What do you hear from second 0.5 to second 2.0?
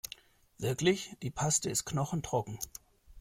Wirklich, die Paste ist